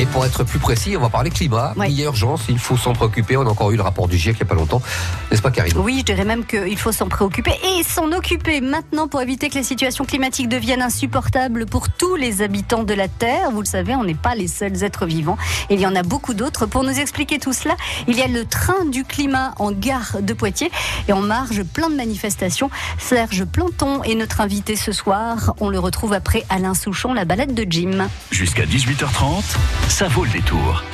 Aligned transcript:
Et 0.00 0.06
pour 0.06 0.24
être 0.24 0.44
plus 0.44 0.60
précis, 0.60 0.96
on 0.96 1.00
va 1.00 1.08
parler 1.08 1.28
climat. 1.28 1.72
Ouais. 1.76 1.90
Il 1.90 1.98
y 1.98 2.02
a 2.02 2.04
urgence, 2.04 2.42
il 2.48 2.60
faut 2.60 2.76
s'en 2.76 2.92
préoccuper. 2.92 3.36
On 3.36 3.44
a 3.44 3.50
encore 3.50 3.72
eu 3.72 3.76
le 3.76 3.82
rapport 3.82 4.06
du 4.06 4.16
GIEC 4.16 4.36
il 4.36 4.36
n'y 4.36 4.42
a 4.42 4.46
pas 4.46 4.54
longtemps. 4.54 4.80
N'est-ce 5.28 5.42
pas, 5.42 5.50
Karine? 5.50 5.76
Oui, 5.76 5.96
je 5.98 6.04
dirais 6.04 6.24
même 6.24 6.44
qu'il 6.44 6.78
faut 6.78 6.92
s'en 6.92 7.08
préoccuper 7.08 7.50
et 7.64 7.82
s'en 7.82 8.12
occuper 8.12 8.60
maintenant 8.60 9.08
pour 9.08 9.20
éviter 9.22 9.48
que 9.48 9.56
les 9.56 9.64
situations 9.64 10.04
climatiques 10.04 10.48
deviennent 10.48 10.82
insupportables 10.82 11.66
pour 11.66 11.88
tous 11.88 12.14
les 12.14 12.42
habitants 12.42 12.84
de 12.84 12.94
la 12.94 13.08
Terre. 13.08 13.50
Vous 13.50 13.58
le 13.58 13.66
savez, 13.66 13.96
on 13.96 14.04
n'est 14.04 14.14
pas 14.14 14.36
les 14.36 14.46
seuls 14.46 14.84
êtres 14.84 15.04
vivants. 15.04 15.36
Il 15.68 15.80
y 15.80 15.86
en 15.86 15.96
a 15.96 16.04
beaucoup 16.04 16.32
d'autres. 16.32 16.66
Pour 16.66 16.84
nous 16.84 16.96
expliquer 16.96 17.40
tout 17.40 17.52
cela, 17.52 17.74
il 18.06 18.16
y 18.16 18.22
a 18.22 18.28
le 18.28 18.44
train 18.44 18.84
du 18.84 19.02
climat 19.02 19.54
en 19.58 19.72
gare 19.72 20.18
de 20.22 20.32
Poitiers 20.32 20.70
et 21.08 21.12
en 21.12 21.22
marge 21.22 21.64
plein 21.64 21.90
de 21.90 21.96
manifestations. 21.96 22.70
Serge 22.98 23.44
Planton 23.46 24.04
est 24.04 24.14
notre 24.14 24.42
invité 24.42 24.76
ce 24.76 24.92
soir. 24.92 25.54
On 25.58 25.70
le 25.70 25.80
retrouve 25.80 26.12
après 26.12 26.44
Alain 26.50 26.74
Souchon, 26.74 27.14
la 27.14 27.24
balade 27.24 27.52
de 27.52 27.66
Jim. 27.68 28.06
Jusqu'à 28.30 28.64
18h30, 28.64 29.42
ça 29.88 30.08
vaut 30.08 30.24
le 30.24 30.30
détour. 30.30 30.84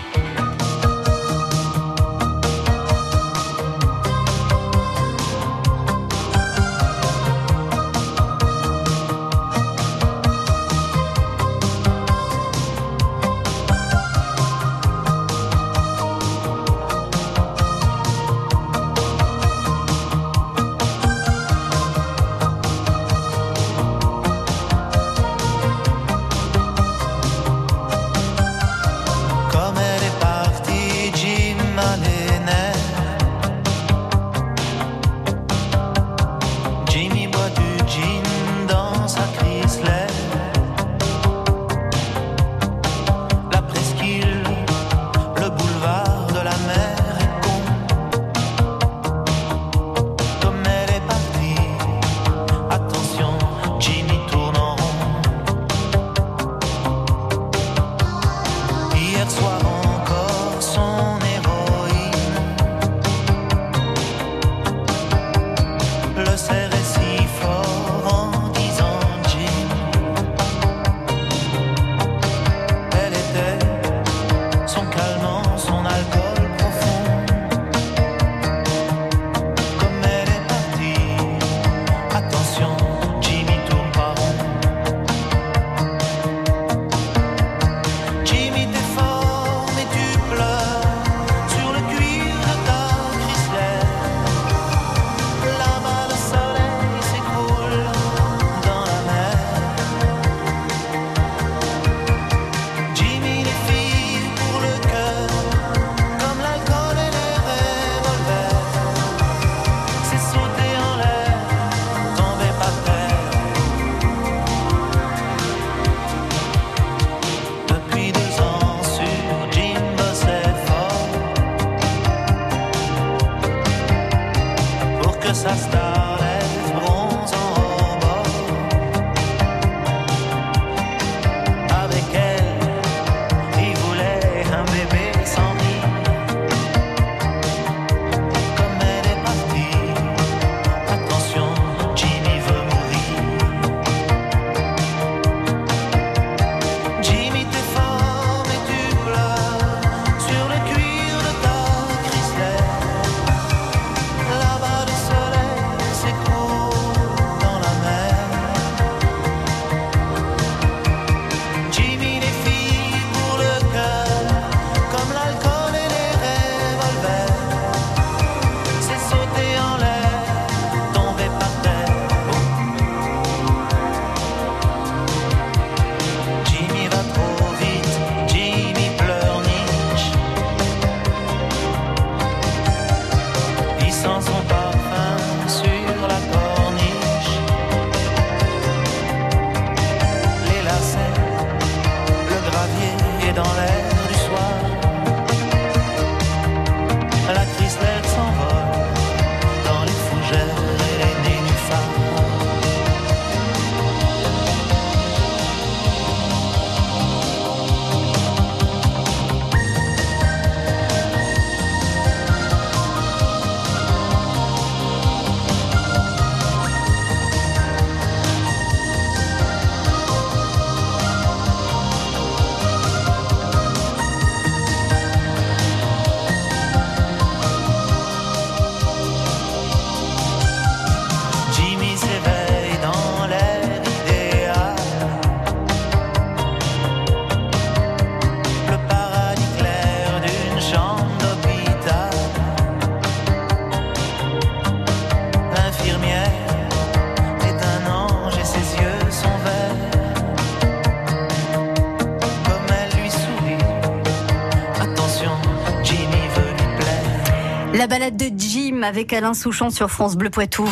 Avec 258.85 259.13
Alain 259.13 259.35
Souchon 259.35 259.71
sur 259.71 259.91
France 259.91 260.17
Bleu 260.17 260.31
Poitou. 260.31 260.69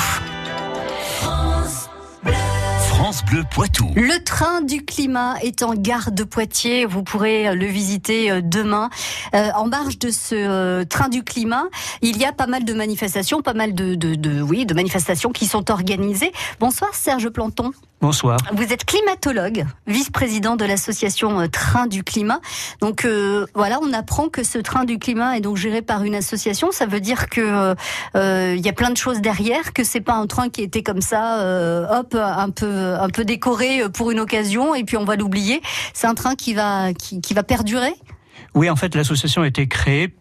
France 3.02 3.24
Bleu 3.24 3.42
Poitou. 3.50 3.90
Le 3.96 4.22
train 4.22 4.60
du 4.60 4.84
climat 4.84 5.36
est 5.42 5.62
en 5.62 5.74
gare 5.74 6.12
de 6.12 6.22
Poitiers. 6.22 6.84
Vous 6.84 7.02
pourrez 7.02 7.54
le 7.54 7.66
visiter 7.66 8.30
euh, 8.30 8.40
demain. 8.42 8.90
Euh, 9.34 9.50
en 9.54 9.66
marge 9.66 9.98
de 9.98 10.10
ce 10.10 10.34
euh, 10.34 10.84
train 10.84 11.08
du 11.08 11.22
climat, 11.22 11.64
il 12.02 12.16
y 12.18 12.24
a 12.24 12.32
pas 12.32 12.46
mal 12.46 12.64
de 12.64 12.74
manifestations, 12.74 13.42
pas 13.42 13.54
mal 13.54 13.74
de, 13.74 13.94
de, 13.94 14.14
de 14.14 14.42
oui, 14.42 14.66
de 14.66 14.74
manifestations 14.74 15.30
qui 15.30 15.46
sont 15.46 15.70
organisées. 15.70 16.32
Bonsoir 16.60 16.94
Serge 16.94 17.28
Planton. 17.28 17.72
Bonsoir. 18.02 18.36
Vous 18.52 18.72
êtes 18.72 18.84
climatologue, 18.84 19.64
vice-président 19.86 20.56
de 20.56 20.64
l'association 20.64 21.38
euh, 21.38 21.46
Train 21.46 21.86
du 21.86 22.02
Climat. 22.02 22.40
Donc 22.80 23.04
euh, 23.04 23.46
voilà, 23.54 23.78
on 23.80 23.92
apprend 23.92 24.28
que 24.28 24.42
ce 24.42 24.58
train 24.58 24.84
du 24.84 24.98
climat 24.98 25.36
est 25.36 25.40
donc 25.40 25.56
géré 25.56 25.82
par 25.82 26.02
une 26.02 26.16
association. 26.16 26.72
Ça 26.72 26.86
veut 26.86 26.98
dire 26.98 27.28
que 27.28 27.74
euh, 28.16 28.54
il 28.56 28.66
y 28.66 28.68
a 28.68 28.72
plein 28.72 28.90
de 28.90 28.96
choses 28.96 29.20
derrière, 29.20 29.72
que 29.72 29.84
c'est 29.84 30.00
pas 30.00 30.14
un 30.14 30.26
train 30.26 30.48
qui 30.48 30.62
était 30.62 30.82
comme 30.82 31.00
ça, 31.00 31.38
euh, 31.42 31.86
hop, 31.90 32.16
un 32.16 32.50
peu 32.50 32.94
un 32.94 33.08
peu 33.08 33.24
décoré 33.24 33.82
pour 33.94 34.10
une 34.10 34.18
occasion 34.18 34.74
et 34.74 34.82
puis 34.82 34.96
on 34.96 35.04
va 35.04 35.14
l'oublier. 35.14 35.62
C'est 35.94 36.08
un 36.08 36.14
train 36.14 36.34
qui 36.34 36.54
va 36.54 36.92
qui, 36.94 37.20
qui 37.20 37.34
va 37.34 37.44
perdurer? 37.44 37.94
Oui, 38.54 38.68
en 38.70 38.76
fait, 38.76 38.94
l'association 38.94 39.42
a 39.42 39.46
été 39.46 39.66
créée 39.66 40.14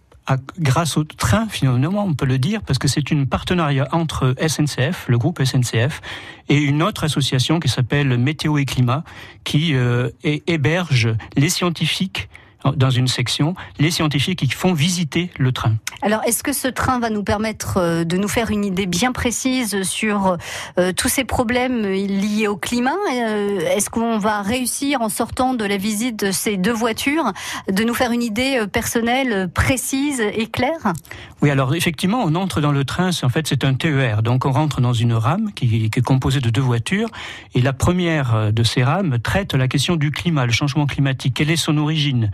grâce 0.59 0.95
au 0.95 1.03
train, 1.03 1.47
finalement, 1.49 2.05
on 2.05 2.13
peut 2.13 2.25
le 2.27 2.37
dire, 2.37 2.61
parce 2.61 2.79
que 2.79 2.87
c'est 2.87 3.11
une 3.11 3.27
partenariat 3.27 3.87
entre 3.91 4.33
SNCF, 4.39 5.05
le 5.09 5.17
groupe 5.17 5.43
SNCF, 5.43 5.99
et 6.47 6.57
une 6.57 6.83
autre 6.83 7.03
association 7.03 7.59
qui 7.59 7.67
s'appelle 7.67 8.17
Météo 8.17 8.57
et 8.57 8.63
Climat, 8.65 9.03
qui 9.43 9.73
euh, 9.73 10.09
hé- 10.23 10.43
héberge 10.47 11.09
les 11.35 11.49
scientifiques 11.49 12.29
dans 12.75 12.89
une 12.89 13.07
section, 13.07 13.55
les 13.79 13.91
scientifiques 13.91 14.39
qui 14.39 14.49
font 14.49 14.73
visiter 14.73 15.29
le 15.37 15.51
train. 15.51 15.73
Alors, 16.03 16.21
est-ce 16.25 16.43
que 16.43 16.53
ce 16.53 16.67
train 16.67 16.99
va 16.99 17.09
nous 17.09 17.23
permettre 17.23 17.77
euh, 17.77 18.03
de 18.03 18.17
nous 18.17 18.27
faire 18.27 18.49
une 18.49 18.65
idée 18.65 18.87
bien 18.87 19.11
précise 19.11 19.83
sur 19.83 20.37
euh, 20.79 20.91
tous 20.93 21.09
ces 21.09 21.23
problèmes 21.23 21.83
liés 21.83 22.47
au 22.47 22.57
climat? 22.57 22.95
Euh, 23.13 23.59
Est-ce 23.75 23.89
qu'on 23.89 24.17
va 24.17 24.41
réussir, 24.41 25.01
en 25.01 25.09
sortant 25.09 25.53
de 25.53 25.65
la 25.65 25.77
visite 25.77 26.17
de 26.17 26.31
ces 26.31 26.57
deux 26.57 26.73
voitures, 26.73 27.33
de 27.71 27.83
nous 27.83 27.93
faire 27.93 28.11
une 28.11 28.23
idée 28.23 28.65
personnelle, 28.71 29.49
précise 29.53 30.21
et 30.21 30.47
claire? 30.47 30.93
Oui, 31.41 31.49
alors 31.49 31.73
effectivement, 31.73 32.21
on 32.23 32.35
entre 32.35 32.61
dans 32.61 32.71
le 32.71 32.85
train, 32.85 33.09
en 33.23 33.29
fait 33.29 33.47
c'est 33.47 33.63
un 33.63 33.73
TER, 33.73 34.21
donc 34.21 34.45
on 34.45 34.51
rentre 34.51 34.79
dans 34.79 34.93
une 34.93 35.13
rame 35.13 35.51
qui, 35.55 35.89
qui 35.89 35.99
est 35.99 36.03
composée 36.03 36.39
de 36.39 36.51
deux 36.51 36.61
voitures, 36.61 37.09
et 37.55 37.61
la 37.61 37.73
première 37.73 38.35
euh, 38.35 38.51
de 38.51 38.61
ces 38.61 38.83
rames 38.83 39.17
traite 39.17 39.55
la 39.55 39.67
question 39.67 39.95
du 39.95 40.11
climat, 40.11 40.45
le 40.45 40.51
changement 40.51 40.85
climatique, 40.85 41.33
quelle 41.33 41.49
est 41.49 41.55
son 41.55 41.77
origine? 41.77 42.29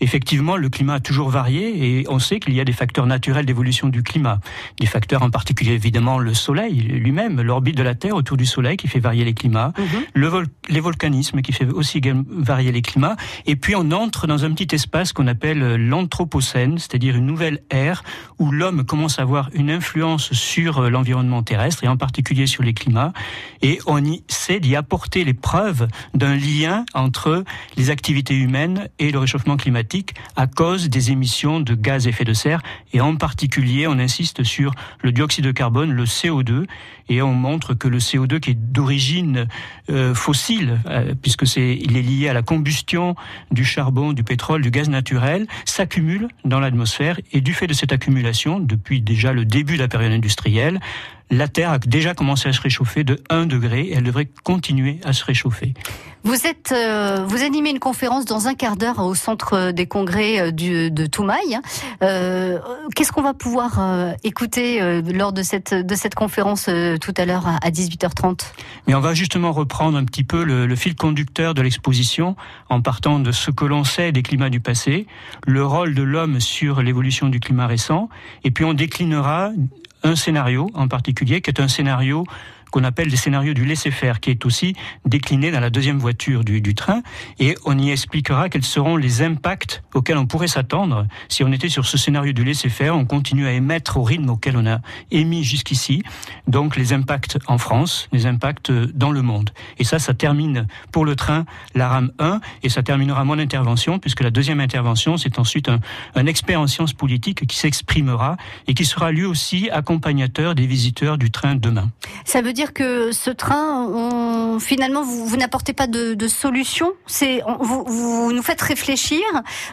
Effectivement, 0.00 0.56
le 0.56 0.68
climat 0.68 0.94
a 0.94 1.00
toujours 1.00 1.28
varié 1.28 2.00
et 2.00 2.06
on 2.08 2.18
sait 2.18 2.40
qu'il 2.40 2.54
y 2.54 2.60
a 2.60 2.64
des 2.64 2.72
facteurs 2.72 3.06
naturels 3.06 3.46
d'évolution 3.46 3.88
du 3.88 4.02
climat. 4.02 4.40
Des 4.78 4.86
facteurs 4.86 5.22
en 5.22 5.30
particulier 5.30 5.72
évidemment 5.72 6.18
le 6.18 6.32
Soleil 6.34 6.80
lui-même, 6.80 7.40
l'orbite 7.42 7.76
de 7.76 7.82
la 7.82 7.94
Terre 7.94 8.14
autour 8.16 8.36
du 8.36 8.46
Soleil 8.46 8.76
qui 8.76 8.88
fait 8.88 9.00
varier 9.00 9.24
les 9.24 9.34
climats, 9.34 9.72
le 10.14 10.26
vol- 10.26 10.46
les 10.68 10.80
volcanismes 10.80 11.42
qui 11.42 11.52
fait 11.52 11.66
aussi 11.66 12.00
varier 12.28 12.72
les 12.72 12.82
climats. 12.82 13.16
Et 13.46 13.56
puis 13.56 13.74
on 13.76 13.90
entre 13.90 14.26
dans 14.26 14.44
un 14.44 14.52
petit 14.52 14.74
espace 14.74 15.12
qu'on 15.12 15.26
appelle 15.26 15.76
l'anthropocène, 15.76 16.78
c'est-à-dire 16.78 17.16
une 17.16 17.26
nouvelle 17.26 17.60
ère 17.70 18.02
où 18.38 18.50
l'homme 18.52 18.84
commence 18.84 19.18
à 19.18 19.22
avoir 19.22 19.50
une 19.52 19.70
influence 19.70 20.32
sur 20.32 20.78
euh, 20.78 20.88
l'environnement 20.90 21.42
terrestre 21.42 21.84
et 21.84 21.88
en 21.88 21.96
particulier 21.96 22.46
sur 22.46 22.62
les 22.62 22.72
climats. 22.72 23.12
Et 23.60 23.78
on 23.86 24.02
y 24.02 24.22
sait 24.28 24.60
d'y 24.60 24.76
apporter 24.76 25.24
les 25.24 25.34
preuves 25.34 25.88
d'un 26.14 26.36
lien 26.36 26.84
entre 26.94 27.44
les 27.76 27.90
activités 27.90 28.34
humaines 28.34 28.88
et 28.98 29.10
le 29.10 29.18
réchauffement 29.18 29.56
climatique 29.56 29.89
à 30.36 30.46
cause 30.46 30.88
des 30.88 31.10
émissions 31.10 31.60
de 31.60 31.74
gaz 31.74 32.06
à 32.06 32.10
effet 32.10 32.24
de 32.24 32.32
serre. 32.32 32.62
Et 32.92 33.00
en 33.00 33.16
particulier, 33.16 33.86
on 33.86 33.98
insiste 33.98 34.44
sur 34.44 34.74
le 35.02 35.12
dioxyde 35.12 35.44
de 35.44 35.52
carbone, 35.52 35.92
le 35.92 36.04
CO2, 36.04 36.66
et 37.08 37.22
on 37.22 37.32
montre 37.32 37.74
que 37.74 37.88
le 37.88 37.98
CO2 37.98 38.40
qui 38.40 38.50
est 38.50 38.54
d'origine 38.54 39.48
euh, 39.90 40.14
fossile, 40.14 40.78
euh, 40.86 41.14
puisque 41.20 41.42
il 41.56 41.96
est 41.96 42.02
lié 42.02 42.28
à 42.28 42.32
la 42.32 42.42
combustion 42.42 43.16
du 43.50 43.64
charbon, 43.64 44.12
du 44.12 44.22
pétrole, 44.22 44.62
du 44.62 44.70
gaz 44.70 44.88
naturel, 44.88 45.46
s'accumule 45.64 46.28
dans 46.44 46.60
l'atmosphère 46.60 47.18
et 47.32 47.40
du 47.40 47.52
fait 47.52 47.66
de 47.66 47.74
cette 47.74 47.92
accumulation, 47.92 48.60
depuis 48.60 49.00
déjà 49.00 49.32
le 49.32 49.44
début 49.44 49.74
de 49.74 49.82
la 49.82 49.88
période 49.88 50.12
industrielle, 50.12 50.80
la 51.30 51.48
Terre 51.48 51.70
a 51.70 51.78
déjà 51.78 52.14
commencé 52.14 52.48
à 52.48 52.52
se 52.52 52.60
réchauffer 52.60 53.04
de 53.04 53.18
1 53.30 53.46
degré 53.46 53.82
et 53.82 53.94
elle 53.94 54.02
devrait 54.02 54.28
continuer 54.44 55.00
à 55.04 55.12
se 55.12 55.24
réchauffer. 55.24 55.74
Vous 56.22 56.46
êtes, 56.46 56.72
euh, 56.72 57.24
vous 57.26 57.42
animez 57.42 57.70
une 57.70 57.78
conférence 57.78 58.26
dans 58.26 58.46
un 58.46 58.54
quart 58.54 58.76
d'heure 58.76 58.98
au 58.98 59.14
centre 59.14 59.70
des 59.70 59.86
congrès 59.86 60.38
euh, 60.38 60.50
du, 60.50 60.90
de 60.90 61.06
Toumaï. 61.06 61.58
Euh, 62.02 62.58
Qu'est-ce 62.94 63.10
qu'on 63.10 63.22
va 63.22 63.32
pouvoir 63.32 63.78
euh, 63.80 64.12
écouter 64.22 64.82
euh, 64.82 65.00
lors 65.00 65.32
de 65.32 65.42
cette 65.42 65.72
de 65.72 65.94
cette 65.94 66.14
conférence 66.14 66.66
euh, 66.68 66.98
tout 66.98 67.14
à 67.16 67.24
l'heure 67.24 67.46
à, 67.46 67.56
à 67.62 67.70
18h30 67.70 68.40
Mais 68.86 68.94
on 68.94 69.00
va 69.00 69.14
justement 69.14 69.52
reprendre 69.52 69.96
un 69.96 70.04
petit 70.04 70.24
peu 70.24 70.44
le, 70.44 70.66
le 70.66 70.76
fil 70.76 70.94
conducteur 70.94 71.54
de 71.54 71.62
l'exposition 71.62 72.36
en 72.68 72.82
partant 72.82 73.18
de 73.18 73.32
ce 73.32 73.50
que 73.50 73.64
l'on 73.64 73.84
sait 73.84 74.12
des 74.12 74.22
climats 74.22 74.50
du 74.50 74.60
passé, 74.60 75.06
le 75.46 75.64
rôle 75.64 75.94
de 75.94 76.02
l'homme 76.02 76.38
sur 76.40 76.82
l'évolution 76.82 77.28
du 77.28 77.40
climat 77.40 77.66
récent, 77.66 78.10
et 78.44 78.50
puis 78.50 78.64
on 78.64 78.74
déclinera 78.74 79.52
un 80.02 80.16
scénario 80.16 80.70
en 80.74 80.88
particulier 80.88 81.40
qui 81.40 81.50
est 81.50 81.60
un 81.60 81.68
scénario 81.68 82.24
qu'on 82.70 82.84
appelle 82.84 83.08
les 83.08 83.16
scénarios 83.16 83.54
du 83.54 83.64
laisser-faire, 83.64 84.20
qui 84.20 84.30
est 84.30 84.46
aussi 84.46 84.74
décliné 85.04 85.50
dans 85.50 85.60
la 85.60 85.70
deuxième 85.70 85.98
voiture 85.98 86.44
du, 86.44 86.60
du 86.60 86.74
train, 86.74 87.02
et 87.38 87.56
on 87.64 87.78
y 87.78 87.90
expliquera 87.90 88.48
quels 88.48 88.64
seront 88.64 88.96
les 88.96 89.22
impacts 89.22 89.82
auxquels 89.94 90.18
on 90.18 90.26
pourrait 90.26 90.48
s'attendre 90.48 91.06
si 91.28 91.44
on 91.44 91.52
était 91.52 91.68
sur 91.68 91.86
ce 91.86 91.98
scénario 91.98 92.32
du 92.32 92.44
laisser-faire, 92.44 92.96
on 92.96 93.04
continue 93.04 93.46
à 93.46 93.52
émettre 93.52 93.96
au 93.96 94.02
rythme 94.02 94.30
auquel 94.30 94.56
on 94.56 94.66
a 94.66 94.80
émis 95.10 95.44
jusqu'ici, 95.44 96.02
donc 96.46 96.76
les 96.76 96.92
impacts 96.92 97.38
en 97.46 97.58
France, 97.58 98.08
les 98.12 98.26
impacts 98.26 98.70
dans 98.70 99.10
le 99.10 99.22
monde. 99.22 99.50
Et 99.78 99.84
ça, 99.84 99.98
ça 99.98 100.14
termine 100.14 100.66
pour 100.92 101.04
le 101.04 101.16
train 101.16 101.44
la 101.74 101.88
rame 101.88 102.12
1, 102.18 102.40
et 102.62 102.68
ça 102.68 102.82
terminera 102.82 103.24
mon 103.24 103.38
intervention, 103.38 103.98
puisque 103.98 104.20
la 104.20 104.30
deuxième 104.30 104.60
intervention, 104.60 105.16
c'est 105.16 105.38
ensuite 105.38 105.68
un, 105.68 105.80
un 106.14 106.26
expert 106.26 106.60
en 106.60 106.66
sciences 106.66 106.92
politiques 106.92 107.46
qui 107.46 107.56
s'exprimera 107.56 108.36
et 108.66 108.74
qui 108.74 108.84
sera 108.84 109.12
lui 109.12 109.24
aussi 109.24 109.70
accompagnateur 109.70 110.54
des 110.54 110.66
visiteurs 110.66 111.18
du 111.18 111.30
train 111.30 111.54
demain. 111.54 111.90
Ça 112.24 112.42
veut 112.42 112.52
dire 112.52 112.59
que 112.66 113.12
ce 113.12 113.30
train, 113.30 114.58
finalement, 114.60 115.02
vous, 115.02 115.36
n'apportez 115.36 115.72
pas 115.72 115.86
de, 115.86 116.14
de 116.14 116.28
solution. 116.28 116.92
C'est 117.06 117.42
vous, 117.60 118.32
nous 118.32 118.42
faites 118.42 118.60
réfléchir, 118.60 119.20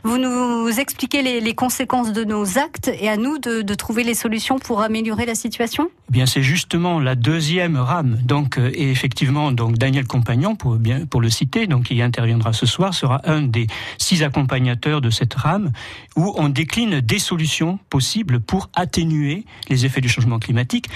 vous 0.03 0.17
nous 0.17 0.69
expliquez 0.79 1.21
les, 1.21 1.55
conséquences 1.55 2.13
de 2.13 2.23
nos 2.23 2.57
actes, 2.57 2.91
et 2.99 3.09
à 3.09 3.17
nous 3.17 3.37
de, 3.39 3.61
de 3.61 3.73
trouver 3.73 4.03
les 4.03 4.13
solutions 4.13 4.59
pour 4.59 4.81
améliorer 4.81 5.25
la 5.25 5.35
situation. 5.35 5.89
Eh 6.09 6.11
bien, 6.11 6.25
c'est 6.25 6.43
justement 6.43 6.99
la 6.99 7.15
deuxième 7.15 7.77
rame. 7.77 8.17
Donc, 8.23 8.57
euh, 8.57 8.71
et 8.73 8.91
effectivement, 8.91 9.51
donc 9.51 9.77
Daniel 9.77 10.05
Compagnon, 10.05 10.55
pour 10.55 10.75
bien 10.75 11.05
pour 11.05 11.21
le 11.21 11.29
citer, 11.29 11.67
donc 11.67 11.85
qui 11.85 12.01
interviendra 12.01 12.53
ce 12.53 12.65
soir, 12.65 12.93
sera 12.93 13.21
un 13.29 13.41
des 13.41 13.67
six 13.97 14.23
accompagnateurs 14.23 15.01
de 15.01 15.09
cette 15.09 15.33
rame, 15.33 15.71
où 16.15 16.33
on 16.37 16.49
décline 16.49 17.01
des 17.01 17.19
solutions 17.19 17.79
possibles 17.89 18.39
pour 18.39 18.69
atténuer 18.73 19.45
les 19.69 19.85
effets 19.85 20.01
du 20.01 20.09
changement 20.09 20.39
climatique 20.39 20.87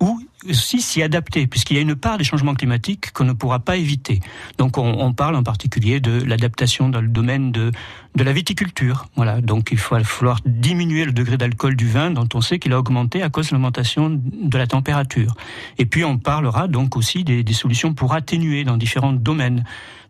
ou 0.00 0.20
aussi 0.48 0.80
s'y 0.80 1.02
adapter, 1.02 1.46
puisqu'il 1.46 1.76
y 1.76 1.78
a 1.78 1.82
une 1.82 1.96
part 1.96 2.18
des 2.18 2.24
changements 2.24 2.54
climatiques 2.54 3.12
qu'on 3.12 3.24
ne 3.24 3.32
pourra 3.32 3.60
pas 3.60 3.76
éviter. 3.76 4.20
Donc 4.58 4.78
on, 4.78 4.84
on 5.00 5.12
parle 5.12 5.36
en 5.36 5.42
particulier 5.42 6.00
de 6.00 6.22
l'adaptation 6.22 6.88
dans 6.88 7.00
le 7.00 7.08
domaine 7.08 7.52
de, 7.52 7.72
de 8.14 8.22
la 8.22 8.32
viticulture. 8.32 9.06
Voilà, 9.16 9.40
donc 9.40 9.70
il 9.72 9.78
va 9.78 10.04
falloir 10.04 10.40
diminuer 10.46 11.04
le 11.04 11.12
degré 11.12 11.36
d'alcool 11.36 11.74
du 11.74 11.88
vin 11.88 12.10
dont 12.10 12.28
on 12.34 12.40
sait 12.40 12.58
qu'il 12.58 12.72
a 12.72 12.78
augmenté 12.78 13.22
à 13.22 13.28
cause 13.28 13.48
de 13.48 13.54
l'augmentation 13.54 14.08
de 14.10 14.58
la 14.58 14.66
température. 14.66 15.34
Et 15.78 15.86
puis 15.86 16.04
on 16.04 16.18
parlera 16.18 16.68
donc 16.68 16.96
aussi 16.96 17.24
des, 17.24 17.44
solutions 17.52 17.94
pour 17.94 18.14
atténuer 18.14 18.64
dans 18.64 18.76
différents 18.76 19.12
domaines. 19.12 19.64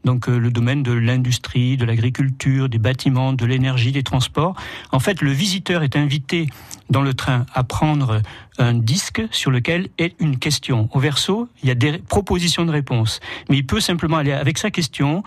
Donc 0.05 0.29
euh, 0.29 0.39
le 0.39 0.51
domaine 0.51 0.83
de 0.83 0.93
l'industrie, 0.93 1.77
de 1.77 1.85
l'agriculture, 1.87 2.69
des 2.69 2.79
bâtiments, 2.79 3.33
de 3.33 3.47
l'énergie, 3.47 3.93
des 3.93 4.03
transports. 4.03 4.55
En 4.93 5.01
fait, 5.01 5.23
le 5.23 5.31
visiteur 5.31 5.83
est 5.83 5.97
invité 5.97 6.47
dans 6.91 7.03
le 7.03 7.15
train 7.15 7.47
à 7.55 7.65
prendre 7.65 8.21
un 8.59 8.75
disque 8.75 9.23
sur 9.31 9.51
lequel 9.51 9.89
est 9.97 10.15
une 10.21 10.39
question. 10.39 10.91
Au 10.93 11.01
verso, 11.01 11.49
il 11.63 11.69
y 11.69 11.73
a 11.73 11.75
des 11.75 11.99
propositions 11.99 12.67
de 12.67 12.71
réponse. 12.71 13.21
Mais 13.49 13.57
il 13.57 13.67
peut 13.67 13.81
simplement 13.81 14.19
aller 14.19 14.33
avec 14.33 14.59
sa 14.59 14.71
question 14.71 15.23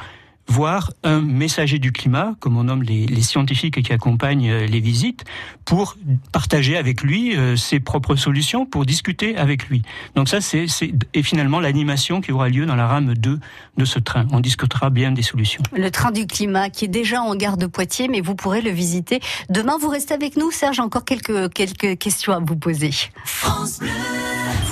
voir 0.47 0.91
un 1.03 1.21
messager 1.21 1.77
du 1.79 1.91
climat, 1.91 2.35
comme 2.39 2.57
on 2.57 2.63
nomme 2.63 2.83
les, 2.83 3.05
les 3.05 3.21
scientifiques 3.21 3.81
qui 3.83 3.93
accompagnent 3.93 4.49
euh, 4.49 4.65
les 4.65 4.79
visites, 4.79 5.25
pour 5.65 5.97
partager 6.31 6.77
avec 6.77 7.01
lui 7.01 7.35
euh, 7.35 7.55
ses 7.57 7.79
propres 7.79 8.15
solutions, 8.15 8.65
pour 8.65 8.85
discuter 8.85 9.35
avec 9.37 9.67
lui. 9.67 9.81
Donc 10.15 10.29
ça, 10.29 10.39
c'est 10.41 10.67
c'est- 10.67 10.93
et 11.13 11.23
finalement 11.23 11.59
l'animation 11.59 12.21
qui 12.21 12.31
aura 12.31 12.49
lieu 12.49 12.65
dans 12.65 12.75
la 12.75 12.87
rame 12.87 13.13
2 13.13 13.39
de 13.77 13.85
ce 13.85 13.99
train. 13.99 14.25
On 14.31 14.39
discutera 14.39 14.89
bien 14.89 15.11
des 15.11 15.21
solutions. 15.21 15.61
Le 15.75 15.91
train 15.91 16.11
du 16.11 16.25
climat 16.25 16.69
qui 16.69 16.85
est 16.85 16.89
déjà 16.89 17.21
en 17.21 17.35
gare 17.35 17.57
de 17.57 17.65
Poitiers, 17.67 18.07
mais 18.07 18.21
vous 18.21 18.35
pourrez 18.35 18.61
le 18.61 18.71
visiter 18.71 19.19
demain. 19.49 19.77
Vous 19.79 19.89
restez 19.89 20.13
avec 20.13 20.37
nous, 20.37 20.51
Serge. 20.51 20.79
Encore 20.79 21.03
quelques 21.05 21.53
quelques 21.53 21.97
questions 21.97 22.33
à 22.33 22.39
vous 22.39 22.55
poser. 22.55 22.91
France 23.25 23.79
Bleu. 23.79 23.89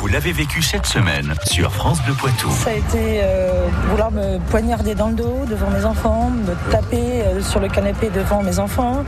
Vous 0.05 0.11
l'avez 0.11 0.33
vécu 0.33 0.61
cette 0.61 0.85
semaine 0.85 1.33
sur 1.45 1.73
France 1.73 1.99
Bleu 2.03 2.13
Poitou. 2.13 2.51
Ça 2.51 2.69
a 2.69 2.73
été 2.73 3.21
euh, 3.23 3.67
vouloir 3.89 4.11
me 4.11 4.37
poignarder 4.51 4.93
dans 4.93 5.07
le 5.07 5.15
dos 5.15 5.45
devant 5.49 5.71
mes 5.71 5.83
enfants, 5.83 6.29
me 6.29 6.53
taper 6.71 7.23
euh, 7.23 7.41
sur 7.41 7.59
le 7.59 7.67
canapé 7.69 8.11
devant 8.11 8.43
mes 8.43 8.59
enfants. 8.59 9.03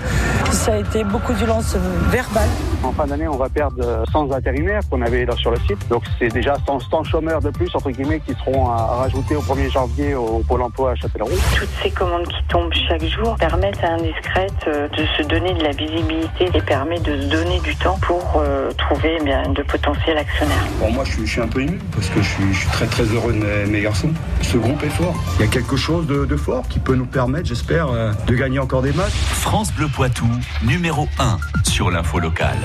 Ça 0.50 0.74
a 0.74 0.78
été 0.78 1.04
beaucoup 1.04 1.34
de 1.34 1.38
violence 1.38 1.76
verbale. 2.10 2.50
En 2.84 2.92
fin 2.94 3.06
d'année, 3.06 3.28
on 3.28 3.38
va 3.38 3.48
perdre 3.48 4.04
100 4.12 4.32
intérimaires 4.32 4.82
qu'on 4.90 5.04
avait 5.04 5.24
là 5.26 5.36
sur 5.36 5.52
le 5.52 5.58
site. 5.68 5.88
Donc 5.88 6.04
c'est 6.18 6.30
déjà 6.30 6.56
100, 6.66 6.80
100 6.80 7.04
chômeurs 7.04 7.42
de 7.42 7.52
plus, 7.52 7.70
entre 7.76 7.92
guillemets, 7.92 8.20
qui 8.20 8.34
seront 8.34 8.72
à, 8.72 8.78
rajouter 8.78 9.36
au 9.36 9.42
1er 9.42 9.72
janvier 9.72 10.16
au 10.16 10.40
Pôle 10.48 10.64
emploi 10.64 10.92
à 10.92 10.96
Châtellerault. 10.96 11.30
Toutes 11.56 11.70
ces 11.84 11.92
commandes 11.92 12.28
qui 12.28 12.44
tombent 12.50 12.74
chaque 12.88 13.04
jour 13.06 13.36
permettent 13.36 13.84
à 13.84 13.94
Indiscrète 13.94 14.66
euh, 14.68 14.88
de 14.90 15.06
se 15.18 15.28
donner 15.28 15.54
de 15.54 15.64
la 15.64 15.72
visibilité 15.72 16.50
et 16.54 16.62
permet 16.62 17.00
de 17.00 17.22
se 17.22 17.28
donner 17.28 17.60
du 17.60 17.76
temps 17.76 18.00
pour 18.02 18.24
euh, 18.38 18.72
trouver 18.72 19.18
eh 19.20 19.24
bien, 19.24 19.48
de 19.50 19.62
potentiels 19.62 20.18
actionnaires. 20.18 20.66
Bon, 20.88 20.94
moi, 20.94 21.04
je 21.04 21.12
suis, 21.12 21.26
je 21.28 21.32
suis 21.34 21.42
un 21.42 21.48
peu 21.50 21.62
ému 21.62 21.80
parce 21.92 22.08
que 22.08 22.22
je 22.22 22.30
suis, 22.30 22.54
je 22.54 22.60
suis 22.60 22.70
très 22.70 22.86
très 22.86 23.04
heureux 23.04 23.34
de 23.34 23.40
mes, 23.40 23.66
mes 23.66 23.82
garçons. 23.82 24.10
Ce 24.42 24.56
groupe 24.56 24.82
est 24.84 24.90
fort. 24.90 25.22
Il 25.38 25.42
y 25.42 25.44
a 25.44 25.52
quelque 25.52 25.76
chose 25.76 26.08
de, 26.08 26.24
de 26.24 26.38
fort 26.38 26.66
qui 26.70 26.80
peut 26.80 26.96
nous 26.96 27.06
permettre, 27.06 27.46
j'espère, 27.46 27.90
euh, 27.90 28.14
de 28.26 28.36
gagner 28.36 28.60
encore 28.60 28.82
des 28.82 28.94
matchs. 28.94 29.12
France 29.12 29.74
Bleu 29.74 29.90
Poitou, 29.90 30.26
numéro 30.64 31.10
1 31.20 31.40
sur 31.66 31.92
l'info 31.92 32.20
locale. 32.20 32.58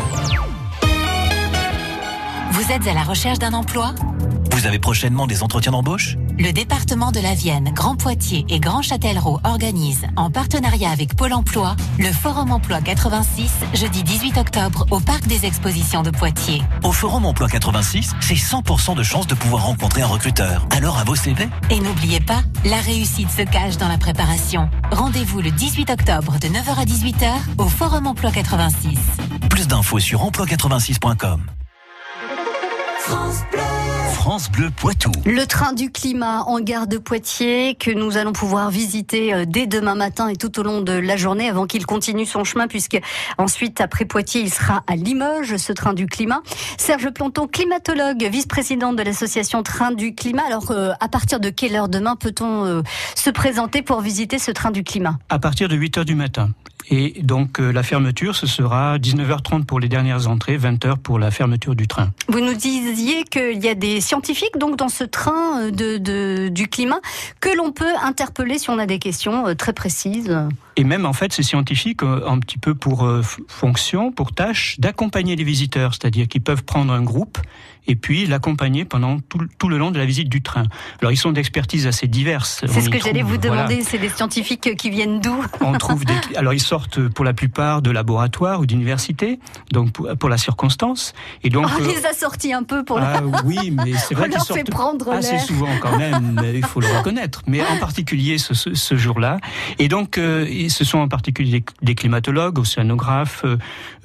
Vous 2.53 2.71
êtes 2.71 2.87
à 2.87 2.95
la 2.95 3.03
recherche 3.03 3.41
d'un 3.41 3.55
emploi? 3.55 3.93
Vous 4.53 4.67
avez 4.67 4.79
prochainement 4.79 5.27
des 5.27 5.43
entretiens 5.43 5.73
d'embauche? 5.73 6.17
Le 6.39 6.51
département 6.51 7.13
de 7.13 7.21
la 7.21 7.35
Vienne, 7.35 7.71
Grand 7.75 7.95
Poitiers 7.95 8.45
et 8.49 8.59
Grand 8.59 8.81
Châtellerault 8.81 9.41
organisent, 9.45 10.07
en 10.17 10.31
partenariat 10.31 10.91
avec 10.91 11.15
Pôle 11.15 11.33
emploi, 11.35 11.77
le 11.99 12.11
Forum 12.11 12.53
Emploi 12.53 12.81
86, 12.81 13.51
jeudi 13.75 14.03
18 14.03 14.39
octobre, 14.39 14.87
au 14.91 15.01
Parc 15.01 15.27
des 15.27 15.45
Expositions 15.45 16.03
de 16.03 16.11
Poitiers. 16.11 16.63
Au 16.83 16.93
Forum 16.93 17.27
Emploi 17.27 17.49
86, 17.49 18.15
c'est 18.21 18.35
100% 18.35 18.97
de 18.97 19.03
chance 19.03 19.27
de 19.27 19.35
pouvoir 19.35 19.67
rencontrer 19.67 20.03
un 20.03 20.07
recruteur. 20.07 20.67
Alors 20.71 20.99
à 20.99 21.05
vos 21.05 21.17
CV 21.17 21.49
Et 21.71 21.81
n'oubliez 21.81 22.21
pas, 22.21 22.43
la 22.65 22.81
réussite 22.81 23.31
se 23.31 23.43
cache 23.43 23.77
dans 23.77 23.89
la 23.89 23.99
préparation. 23.99 24.71
Rendez-vous 24.91 25.41
le 25.43 25.51
18 25.51 25.91
octobre 25.91 26.39
de 26.41 26.49
9h 26.49 26.81
à 26.81 26.85
18h 26.85 27.33
au 27.59 27.69
Forum 27.69 28.07
Emploi 28.07 28.31
86. 28.31 28.99
Plus 29.51 29.69
d'infos 29.69 30.01
sur 30.01 30.25
emploi86.com. 30.25 31.43
France 34.13 34.51
Bleu 34.51 34.71
Poitou. 34.71 35.11
Le 35.27 35.45
train 35.45 35.73
du 35.73 35.91
climat 35.91 36.45
en 36.45 36.61
gare 36.61 36.87
de 36.87 36.97
Poitiers 36.97 37.75
que 37.75 37.91
nous 37.91 38.17
allons 38.17 38.33
pouvoir 38.33 38.71
visiter 38.71 39.35
euh, 39.35 39.45
dès 39.47 39.67
demain 39.67 39.95
matin 39.95 40.29
et 40.29 40.37
tout 40.37 40.59
au 40.59 40.63
long 40.63 40.81
de 40.81 40.93
la 40.93 41.17
journée 41.17 41.49
avant 41.49 41.67
qu'il 41.67 41.85
continue 41.85 42.25
son 42.25 42.45
chemin 42.45 42.69
puisque 42.69 42.99
ensuite 43.37 43.81
après 43.81 44.05
Poitiers 44.05 44.41
il 44.41 44.51
sera 44.51 44.85
à 44.87 44.97
Limoges 44.97 45.57
ce 45.57 45.73
train 45.73 45.93
du 45.93 46.07
climat. 46.07 46.41
Serge 46.79 47.11
Planton, 47.11 47.47
climatologue, 47.47 48.27
vice-président 48.31 48.93
de 48.93 49.03
l'association 49.03 49.63
Train 49.63 49.93
du 49.93 50.15
climat. 50.15 50.45
Alors 50.47 50.71
euh, 50.71 50.93
à 51.01 51.09
partir 51.09 51.41
de 51.41 51.51
quelle 51.51 51.75
heure 51.75 51.89
demain 51.89 52.17
peut-on 52.17 52.65
euh, 52.65 52.83
se 53.15 53.29
présenter 53.29 53.83
pour 53.83 54.01
visiter 54.01 54.39
ce 54.39 54.53
train 54.53 54.71
du 54.71 54.85
climat? 54.85 55.19
À 55.29 55.39
partir 55.39 55.69
de 55.69 55.75
8 55.75 55.99
heures 55.99 56.05
du 56.05 56.15
matin. 56.15 56.51
Et 56.91 57.23
donc 57.23 57.61
euh, 57.61 57.73
la 57.73 57.83
fermeture, 57.83 58.37
ce 58.37 58.47
sera 58.47 58.99
19h30 58.99 59.65
pour 59.65 59.81
les 59.81 59.89
dernières 59.89 60.29
entrées, 60.29 60.59
20h 60.59 60.99
pour 60.99 61.19
la 61.19 61.31
fermeture 61.31 61.75
du 61.75 61.87
train. 61.87 62.11
Vous 62.29 62.41
nous 62.41 62.55
disiez 62.55 62.83
qu'il 63.31 63.63
y 63.63 63.69
a 63.69 63.75
des 63.75 64.01
scientifiques 64.01 64.59
donc 64.59 64.77
dans 64.77 64.89
ce 64.89 65.05
train 65.05 65.63
euh, 65.63 65.71
de, 65.71 66.49
du 66.49 66.69
climat 66.69 67.01
que 67.41 67.55
l'on 67.57 67.73
peut 67.73 67.95
interpeller 68.03 68.59
si 68.59 68.71
on 68.71 68.79
a 68.79 68.87
des 68.87 68.99
questions 68.99 69.47
euh, 69.47 69.55
très 69.55 69.73
précises. 69.73 70.37
Et 70.77 70.85
même 70.85 71.05
en 71.07 71.13
fait, 71.13 71.33
ces 71.33 71.43
scientifiques 71.43 72.03
ont 72.03 72.23
un 72.27 72.39
petit 72.39 72.59
peu 72.59 72.75
pour 72.75 73.05
euh, 73.05 73.23
fonction, 73.49 74.13
pour 74.13 74.33
tâche, 74.33 74.79
d'accompagner 74.81 75.37
les 75.37 75.45
visiteurs, 75.45 75.93
c'est-à-dire 75.95 76.29
qu'ils 76.29 76.43
peuvent 76.43 76.65
prendre 76.65 76.93
un 76.93 77.03
groupe 77.03 77.39
et 77.87 77.97
puis 77.97 78.27
l'accompagner 78.27 78.85
pendant 78.85 79.19
tout, 79.21 79.39
le- 79.39 79.49
tout 79.59 79.69
le 79.69 79.79
long 79.79 79.91
de 79.91 79.99
la 79.99 80.05
visite 80.07 80.29
du 80.29 80.43
train. 80.43 80.65
Alors 81.01 81.13
ils 81.13 81.17
sont 81.17 81.33
d'expertise 81.33 81.87
assez 81.87 82.07
diverses. 82.07 82.65
C'est 82.67 82.81
ce 82.81 82.89
que 82.91 82.99
j'allais 83.01 83.23
vous 83.23 83.37
voilà, 83.43 83.65
demander, 83.67 83.83
c'est 83.83 83.99
des 83.99 84.09
scientifiques 84.09 84.77
qui 84.77 84.91
viennent 84.91 85.21
d'où 85.21 85.35
on 85.61 85.73
trouve 85.73 86.05
des, 86.05 86.15
alors 86.37 86.53
ils 86.55 86.61
sortent 86.61 87.09
pour 87.09 87.25
la 87.25 87.33
plupart 87.33 87.83
de 87.83 87.91
laboratoires 87.91 88.61
ou 88.61 88.67
d'universités, 88.67 89.39
donc 89.73 89.93
pour, 89.93 90.09
pour 90.19 90.29
la 90.29 90.39
circonstance. 90.39 91.13
Et 91.43 91.51
donc 91.51 91.67
On 91.79 91.83
euh, 91.83 91.87
les 91.89 92.07
a 92.07 92.13
sortis 92.13 92.53
un 92.53 92.63
peu 92.63 92.85
pour 92.85 92.99
la- 92.99 93.17
ah, 93.19 93.23
oui, 93.45 93.71
mais 93.73 93.93
c'est 93.97 94.15
vrai 94.15 94.29
qu'ils 94.29 94.37
leur 94.39 94.47
fait 94.47 94.55
sortent 94.55 94.71
prendre 94.71 95.11
assez 95.11 95.39
souvent 95.39 95.69
quand 95.81 95.97
même. 95.99 96.39
mais 96.41 96.55
il 96.55 96.65
faut 96.65 96.81
le 96.81 96.87
reconnaître. 96.87 97.43
Mais 97.47 97.61
en 97.67 97.77
particulier 97.79 98.39
ce, 98.39 98.55
ce, 98.55 98.75
ce 98.75 98.97
jour-là. 98.97 99.39
Et 99.79 99.89
donc, 99.89 100.19
euh, 100.19 100.47
ce 100.69 100.85
sont 100.85 100.99
en 100.99 101.09
particulier 101.09 101.61
des, 101.61 101.65
des 101.83 101.95
climatologues, 101.95 102.59
océanographes, 102.59 103.45
euh, 103.45 103.57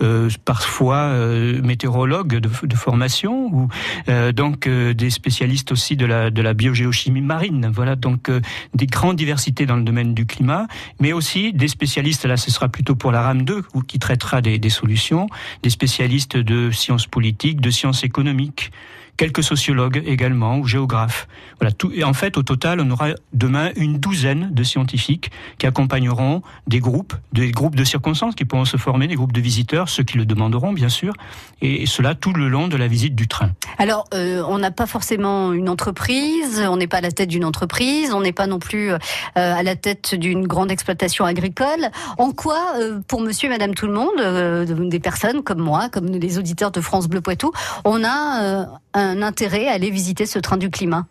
euh, 0.01 0.29
parfois 0.45 0.95
euh, 0.97 1.61
météorologues 1.61 2.39
de, 2.39 2.49
de 2.65 2.75
formation, 2.75 3.47
ou 3.53 3.66
euh, 4.09 4.31
donc 4.31 4.67
euh, 4.67 4.93
des 4.93 5.09
spécialistes 5.09 5.71
aussi 5.71 5.95
de 5.95 6.05
la, 6.05 6.29
de 6.29 6.41
la 6.41 6.53
biogéochimie 6.53 7.21
marine. 7.21 7.69
Voilà, 7.73 7.95
donc 7.95 8.29
euh, 8.29 8.41
des 8.73 8.85
grandes 8.85 9.15
diversités 9.15 9.65
dans 9.65 9.75
le 9.75 9.83
domaine 9.83 10.13
du 10.13 10.25
climat, 10.25 10.67
mais 10.99 11.13
aussi 11.13 11.53
des 11.53 11.67
spécialistes. 11.67 12.25
Là, 12.25 12.37
ce 12.37 12.51
sera 12.51 12.69
plutôt 12.69 12.95
pour 12.95 13.11
la 13.11 13.21
RAM 13.21 13.43
2 13.43 13.63
ou 13.73 13.81
qui 13.81 13.99
traitera 13.99 14.41
des, 14.41 14.59
des 14.59 14.69
solutions, 14.69 15.27
des 15.63 15.69
spécialistes 15.69 16.37
de 16.37 16.71
sciences 16.71 17.07
politiques, 17.07 17.61
de 17.61 17.69
sciences 17.69 18.03
économiques 18.03 18.71
quelques 19.17 19.43
sociologues 19.43 20.03
également 20.05 20.57
ou 20.57 20.67
géographes. 20.67 21.27
Voilà, 21.59 21.71
tout, 21.71 21.91
et 21.93 22.03
en 22.03 22.13
fait, 22.13 22.37
au 22.37 22.43
total, 22.43 22.79
on 22.79 22.89
aura 22.91 23.09
demain 23.33 23.71
une 23.75 23.97
douzaine 23.97 24.49
de 24.51 24.63
scientifiques 24.63 25.31
qui 25.57 25.65
accompagneront 25.65 26.41
des 26.67 26.79
groupes, 26.79 27.13
des 27.33 27.51
groupes 27.51 27.75
de 27.75 27.83
circonstances 27.83 28.35
qui 28.35 28.45
pourront 28.45 28.65
se 28.65 28.77
former, 28.77 29.07
des 29.07 29.15
groupes 29.15 29.33
de 29.33 29.41
visiteurs, 29.41 29.89
ceux 29.89 30.03
qui 30.03 30.17
le 30.17 30.25
demanderont 30.25 30.73
bien 30.73 30.89
sûr, 30.89 31.13
et 31.61 31.85
cela 31.85 32.15
tout 32.15 32.33
le 32.33 32.47
long 32.47 32.67
de 32.67 32.77
la 32.77 32.87
visite 32.87 33.15
du 33.15 33.27
train. 33.27 33.51
Alors, 33.77 34.05
euh, 34.13 34.43
on 34.47 34.59
n'a 34.59 34.71
pas 34.71 34.85
forcément 34.85 35.51
une 35.53 35.69
entreprise, 35.69 36.63
on 36.69 36.77
n'est 36.77 36.87
pas 36.87 36.97
à 36.97 37.01
la 37.01 37.11
tête 37.11 37.29
d'une 37.29 37.45
entreprise, 37.45 38.13
on 38.13 38.21
n'est 38.21 38.33
pas 38.33 38.47
non 38.47 38.59
plus 38.59 38.91
euh, 38.91 38.97
à 39.35 39.63
la 39.63 39.75
tête 39.75 40.13
d'une 40.15 40.45
grande 40.47 40.71
exploitation 40.71 41.25
agricole. 41.25 41.89
En 42.17 42.31
quoi, 42.31 42.73
euh, 42.79 42.99
pour 43.07 43.21
monsieur 43.21 43.47
et 43.47 43.49
madame 43.49 43.73
tout 43.73 43.87
le 43.87 43.93
monde, 43.93 44.19
euh, 44.19 44.65
des 44.65 44.99
personnes 44.99 45.41
comme 45.41 45.59
moi, 45.59 45.89
comme 45.89 46.07
les 46.07 46.37
auditeurs 46.37 46.71
de 46.71 46.81
France 46.81 47.07
Bleu 47.07 47.21
Poitou, 47.21 47.51
on 47.85 48.03
a 48.03 48.43
euh, 48.43 48.65
un 48.99 49.21
intérêt 49.21 49.67
à 49.67 49.73
aller 49.73 49.89
visiter 49.91 50.25
ce 50.25 50.39
train 50.39 50.57
du 50.57 50.69
climat 50.69 51.05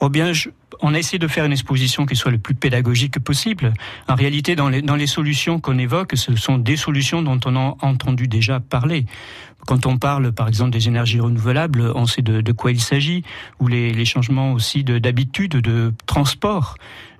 Oh 0.00 0.08
bien, 0.08 0.32
je- 0.32 0.48
on 0.80 0.94
a 0.94 0.98
essayé 0.98 1.18
de 1.18 1.28
faire 1.28 1.44
une 1.44 1.52
exposition 1.52 2.06
qui 2.06 2.16
soit 2.16 2.32
le 2.32 2.38
plus 2.38 2.54
pédagogique 2.56 3.20
possible. 3.20 3.72
En 4.08 4.16
réalité, 4.16 4.56
dans 4.56 4.68
les, 4.68 5.06
solutions 5.06 5.60
qu'on 5.60 5.78
évoque, 5.78 6.12
ce 6.16 6.34
sont 6.34 6.58
des 6.58 6.76
solutions 6.76 7.22
dont 7.22 7.38
on 7.44 7.54
a 7.54 7.76
entendu 7.82 8.26
déjà 8.26 8.58
parler. 8.58 9.06
Quand 9.64 9.86
on 9.86 9.96
parle, 9.98 10.32
par 10.32 10.48
exemple, 10.48 10.70
des 10.72 10.88
énergies 10.88 11.20
renouvelables, 11.20 11.92
on 11.94 12.06
sait 12.06 12.22
de, 12.22 12.40
de 12.40 12.52
quoi 12.52 12.72
il 12.72 12.80
s'agit, 12.80 13.22
ou 13.60 13.68
les, 13.68 14.04
changements 14.04 14.52
aussi 14.54 14.82
de- 14.82 14.98
d'habitude 14.98 15.52
de, 15.52 15.92
transport. 16.06 16.74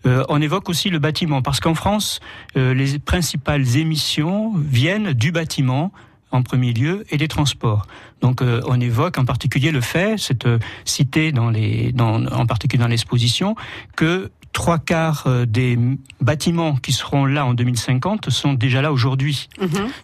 Euh, 0.07 0.25
on 0.29 0.43
évoque 0.43 0.69
aussi 0.69 0.91
le 0.91 0.99
bâtiment, 0.99 1.41
parce 1.41 1.61
qu'en 1.61 1.75
France, 1.75 2.19
euh, 2.57 2.75
les 2.75 2.99
principales 2.99 3.77
émissions 3.77 4.55
viennent 4.57 5.13
du 5.13 5.31
bâtiment 5.31 5.93
en 6.33 6.43
premier 6.43 6.73
lieu 6.73 7.05
et 7.11 7.19
des 7.19 7.29
transports. 7.29 7.87
Donc 8.21 8.43
euh, 8.43 8.61
on 8.67 8.81
évoque 8.81 9.19
en 9.19 9.25
particulier 9.25 9.71
le 9.71 9.81
fait, 9.81 10.17
c'est 10.19 10.47
euh, 10.47 10.59
cité 10.85 11.31
dans 11.31 11.51
les, 11.51 11.93
dans, 11.93 12.27
en 12.27 12.47
particulier 12.47 12.83
dans 12.83 12.89
l'exposition, 12.89 13.55
que 13.97 14.31
trois 14.53 14.79
quarts 14.79 15.25
euh, 15.27 15.47
des 15.47 15.79
bâtiments 16.21 16.77
qui 16.77 16.93
seront 16.93 17.27
là 17.27 17.45
en 17.45 17.55
2050 17.55 18.31
sont 18.31 18.55
déjà 18.55 18.83
là 18.83 18.93
aujourd'hui. 18.93 19.49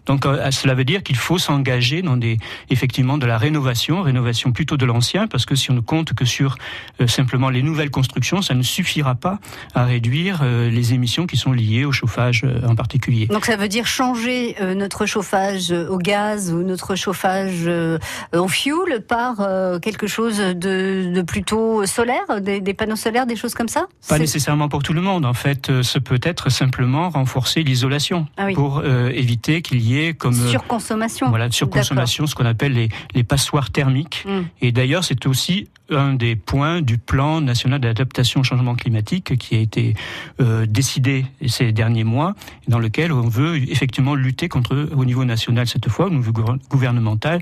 Donc 0.06 0.26
euh, 0.26 0.50
cela 0.50 0.74
veut 0.74 0.84
dire 0.84 1.02
qu'il 1.02 1.16
faut 1.16 1.38
s'engager 1.38 2.02
dans 2.02 2.16
des 2.16 2.38
effectivement 2.70 3.18
de 3.18 3.26
la 3.26 3.38
rénovation, 3.38 4.02
rénovation 4.02 4.52
plutôt 4.52 4.76
de 4.76 4.86
l'ancien, 4.86 5.26
parce 5.26 5.46
que 5.46 5.54
si 5.54 5.70
on 5.70 5.74
ne 5.74 5.80
compte 5.80 6.14
que 6.14 6.24
sur 6.24 6.56
euh, 7.00 7.06
simplement 7.06 7.50
les 7.50 7.62
nouvelles 7.62 7.90
constructions, 7.90 8.42
ça 8.42 8.54
ne 8.54 8.62
suffira 8.62 9.14
pas 9.14 9.38
à 9.74 9.84
réduire 9.84 10.40
euh, 10.42 10.70
les 10.70 10.94
émissions 10.94 11.26
qui 11.26 11.36
sont 11.36 11.52
liées 11.52 11.84
au 11.84 11.92
chauffage 11.92 12.44
en 12.66 12.74
particulier. 12.74 13.26
Donc 13.26 13.44
ça 13.44 13.56
veut 13.56 13.68
dire 13.68 13.86
changer 13.86 14.56
notre 14.76 15.06
chauffage 15.06 15.70
au 15.70 15.98
gaz 15.98 16.52
ou 16.52 16.62
notre 16.62 16.94
chauffage 16.94 17.68
au 18.32 18.48
fuel 18.48 19.04
par 19.06 19.36
quelque 19.80 20.06
chose 20.06 20.38
de, 20.38 21.12
de 21.12 21.22
plutôt 21.22 21.86
solaire, 21.86 22.40
des, 22.40 22.60
des 22.60 22.74
panneaux 22.74 22.96
solaires, 22.96 23.26
des 23.26 23.36
choses 23.36 23.54
comme 23.54 23.68
ça? 23.68 23.86
Pas 24.08 24.18
nécessairement 24.38 24.68
pour 24.68 24.84
tout 24.84 24.92
le 24.92 25.00
monde. 25.00 25.26
En 25.26 25.34
fait, 25.34 25.68
euh, 25.68 25.82
ce 25.82 25.98
peut 25.98 26.20
être 26.22 26.48
simplement 26.48 27.10
renforcer 27.10 27.64
l'isolation 27.64 28.28
Ah 28.36 28.46
oui. 28.46 28.54
pour 28.54 28.78
euh, 28.84 29.10
éviter 29.10 29.62
qu'il 29.62 29.80
y 29.80 29.98
ait 29.98 30.14
comme 30.14 30.34
euh, 30.40 30.48
Surconsommation. 30.50 31.28
voilà 31.28 31.50
surconsommation, 31.50 32.26
ce 32.28 32.36
qu'on 32.36 32.44
appelle 32.46 32.72
les, 32.72 32.88
les 33.14 33.24
passoires 33.24 33.70
thermiques. 33.70 34.24
Mm. 34.28 34.42
Et 34.62 34.70
d'ailleurs, 34.70 35.02
c'est 35.02 35.26
aussi 35.26 35.68
un 35.90 36.12
des 36.14 36.36
points 36.36 36.82
du 36.82 36.98
plan 36.98 37.40
national 37.40 37.80
d'adaptation 37.80 38.40
au 38.40 38.44
changement 38.44 38.76
climatique 38.76 39.36
qui 39.38 39.56
a 39.56 39.58
été 39.58 39.94
euh, 40.40 40.66
décidé 40.66 41.24
ces 41.48 41.72
derniers 41.72 42.04
mois, 42.04 42.34
dans 42.68 42.78
lequel 42.78 43.10
on 43.10 43.28
veut 43.28 43.56
effectivement 43.56 44.14
lutter 44.14 44.48
contre, 44.48 44.88
au 44.94 45.04
niveau 45.04 45.24
national 45.24 45.66
cette 45.66 45.88
fois, 45.88 46.06
au 46.06 46.10
niveau 46.10 46.30
gouver- 46.30 46.58
gouvernemental, 46.70 47.40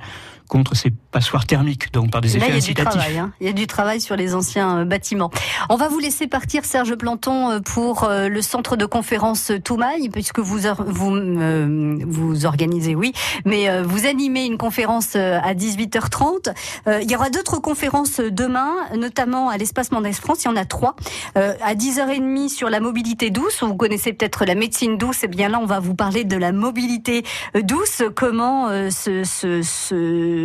contre 0.49 0.75
ces 0.76 0.91
passoires 1.11 1.47
thermiques, 1.47 1.93
donc 1.93 2.11
par 2.11 2.21
des 2.21 2.29
Là, 2.31 2.37
effets 2.37 2.47
il 2.49 2.55
y 2.55 2.59
a 2.59 2.61
du 2.61 2.75
travail. 2.75 3.19
hein. 3.19 3.33
Il 3.41 3.47
y 3.47 3.50
a 3.50 3.53
du 3.53 3.67
travail 3.67 4.00
sur 4.00 4.17
les 4.17 4.35
anciens 4.35 4.79
euh, 4.81 4.85
bâtiments. 4.85 5.31
On 5.69 5.76
va 5.76 5.88
vous 5.88 5.99
laisser 5.99 6.26
partir, 6.26 6.65
Serge 6.65 6.95
Planton, 6.95 7.50
euh, 7.50 7.61
pour 7.61 8.05
euh, 8.05 8.29
le 8.29 8.43
centre 8.43 8.76
de 8.76 8.87
conférence 8.87 9.53
Toumaille, 9.65 10.09
puisque 10.11 10.38
vous 10.38 10.59
vous 10.87 11.17
euh, 11.17 11.99
vous 12.07 12.47
organisez, 12.47 12.95
oui, 12.95 13.12
mais 13.45 13.69
euh, 13.69 13.83
vous 13.83 14.07
animez 14.07 14.45
une 14.45 14.59
conférence 14.59 15.17
à 15.17 15.55
18h30. 15.55 16.53
Euh, 16.87 17.00
il 17.03 17.11
y 17.11 17.17
aura 17.17 17.31
d'autres 17.31 17.59
conférences 17.59 18.21
demain, 18.21 18.73
notamment 18.97 19.49
à 19.49 19.57
l'espace 19.57 19.91
Mendès 19.93 20.12
France. 20.12 20.45
Il 20.45 20.49
y 20.49 20.50
en 20.50 20.57
a 20.57 20.65
trois. 20.65 20.97
À 21.35 21.75
10h30 21.75 22.49
sur 22.49 22.71
la 22.71 22.81
mobilité 22.81 23.31
douce. 23.31 23.62
Vous 23.62 23.76
connaissez 23.76 24.12
peut-être 24.12 24.45
la 24.45 24.55
médecine 24.55 24.97
douce. 24.99 25.25
Et 25.25 25.29
bien 25.29 25.49
là, 25.49 25.59
on 25.61 25.67
va 25.67 25.81
vous 25.81 25.95
parler 25.95 26.25
de 26.25 26.37
la 26.37 26.53
mobilité 26.53 27.25
douce. 27.55 28.03
Comment 28.15 28.69
euh, 28.69 28.91
se, 28.91 29.25
se, 29.25 29.62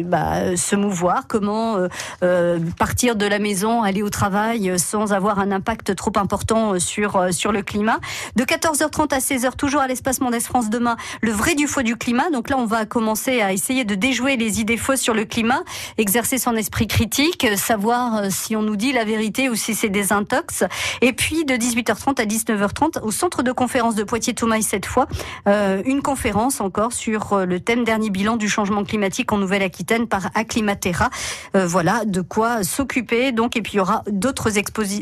bah, 0.04 0.56
se 0.56 0.76
mouvoir, 0.76 1.28
comment 1.28 1.78
euh, 1.78 1.88
euh, 2.24 2.60
partir 2.78 3.16
de 3.16 3.26
la 3.26 3.40
maison, 3.40 3.84
aller 3.84 4.02
au 4.02 4.10
travail 4.10 4.70
euh, 4.70 4.78
sans 4.78 5.14
avoir 5.14 5.40
un 5.40 5.52
impact 5.52 5.96
trop 5.96 6.12
important 6.16 6.74
euh, 6.74 6.80
sur, 6.80 7.28
sur 7.32 7.52
le 7.52 7.62
climat. 7.62 8.00
De 8.36 8.44
14h30 8.44 9.14
à 9.14 9.20
16h, 9.20 9.56
toujours 9.56 9.82
à 9.82 9.88
l'espace 9.88 10.22
Mendès 10.22 10.40
France 10.40 10.70
demain, 10.70 10.98
le 11.22 11.32
vrai 11.32 11.56
du 11.56 11.68
faux 11.68 11.82
du 11.82 11.96
climat. 11.96 12.30
Donc 12.32 12.50
là, 12.50 12.58
on 12.58 12.66
va 12.66 12.86
commencer 12.86 13.42
à 13.42 13.54
essayer 13.54 13.84
de 13.84 13.96
déjouer 13.96 14.38
les 14.38 14.62
idées 14.62 14.78
fausses 14.78 15.02
sur 15.02 15.14
le 15.14 15.26
climat, 15.26 15.62
exercer 15.98 16.38
son 16.38 16.56
esprit 16.56 16.88
critique, 16.88 17.48
savoir 17.58 18.32
si 18.32 18.56
on 18.56 18.62
nous 18.62 18.76
dit 18.76 18.94
la 18.94 19.04
vérité 19.04 19.50
ou 19.50 19.56
si 19.56 19.76
c'est 19.76 19.90
des 19.90 20.14
intox. 20.14 20.64
Et 21.02 21.14
puis 21.14 21.46
de 21.46 21.54
18h30 21.54 22.22
à 22.22 22.26
19h30, 22.26 23.02
au 23.02 23.12
centre 23.12 23.44
de 23.44 23.52
conférence 23.52 23.96
de 23.96 24.04
Poitiers-Toumaille 24.04 24.64
cette 24.64 24.86
fois, 24.86 25.08
euh, 25.48 25.82
une 25.86 26.02
conférence 26.02 26.62
encore 26.62 26.94
sur 26.94 27.46
le 27.46 27.60
thème 27.60 27.84
dernier 27.84 28.10
bilan 28.10 28.38
du 28.38 28.50
changement 28.50 28.84
climatique 28.84 29.32
en 29.32 29.38
Nouvelle-Aquitaine 29.38 29.81
par 30.08 30.30
Acclimatera. 30.36 31.10
Euh, 31.56 31.66
voilà, 31.68 32.04
de 32.06 32.22
quoi 32.22 32.64
s'occuper. 32.64 33.32
Donc, 33.32 33.56
et 33.56 33.62
puis 33.62 33.74
il 33.74 33.78
y 33.78 33.80
aura 33.80 34.04
d'autres 34.10 34.50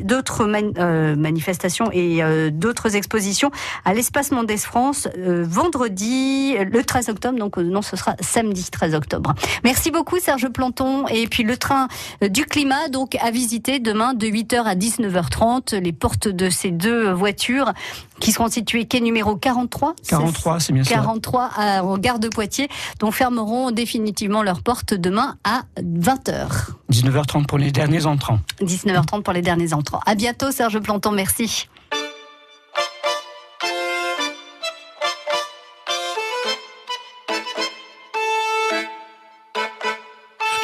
d'autres 0.04 0.42
euh, 0.78 1.16
manifestations 1.16 1.90
et 1.92 2.24
euh, 2.24 2.50
d'autres 2.52 2.96
expositions 2.96 3.52
à 3.86 3.94
l'espace 3.94 4.32
Mendès 4.32 4.58
France 4.58 5.08
euh, 5.18 5.46
vendredi, 5.48 6.56
le 6.58 6.84
13 6.84 7.10
octobre. 7.10 7.38
Donc 7.38 7.58
non, 7.58 7.82
ce 7.82 7.96
sera 7.96 8.16
samedi 8.20 8.70
13 8.70 8.96
octobre. 8.96 9.34
Merci 9.64 9.92
beaucoup 9.92 10.20
Serge 10.20 10.48
Planton. 10.50 11.08
Et 11.08 11.28
puis 11.28 11.44
le 11.44 11.58
train 11.58 11.88
du 12.22 12.46
climat, 12.46 12.90
donc 12.90 13.16
à 13.22 13.32
visiter 13.32 13.80
demain 13.80 14.14
de 14.14 14.28
8h 14.28 14.64
à 14.64 14.76
19h30. 14.76 15.76
Les 15.80 15.94
portes 15.94 16.28
de 16.28 16.50
ces 16.50 16.72
deux 16.72 17.12
voitures 17.12 17.74
qui 18.20 18.32
seront 18.32 18.50
situées 18.50 18.86
quai 18.86 19.02
numéro 19.02 19.36
43. 19.36 19.96
43, 20.08 20.60
c'est 20.60 20.74
bien 20.74 20.84
ça. 20.84 20.96
43 20.96 21.50
à, 21.56 21.84
en 21.84 21.98
gare 21.98 22.20
de 22.20 22.28
Poitiers, 22.28 22.70
dont 23.00 23.12
fermeront 23.12 23.72
définitivement 23.72 24.44
leurs 24.44 24.62
portes 24.62 24.94
demain 24.94 25.38
à 25.44 25.64
20h. 25.82 26.72
19h30 26.92 27.46
pour 27.46 27.58
les 27.58 27.72
derniers 27.72 28.06
entrants. 28.06 28.40
19h30 28.62 29.24
pour 29.24 29.34
les 29.34 29.42
derniers 29.42 29.74
entrants. 29.74 30.02
À 30.06 30.16
bientôt 30.16 30.52
Serge 30.52 30.80
Planton, 30.80 31.12
merci. 31.12 31.68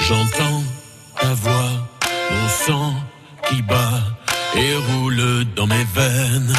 J'entends 0.08 0.64
ta 1.20 1.34
voix, 1.34 1.72
mon 2.30 2.48
sang 2.48 2.94
qui 3.50 3.62
bat 3.64 4.04
et 4.56 4.76
roule 4.76 5.46
dans 5.56 5.66
mes 5.66 5.84
veines. 5.96 6.54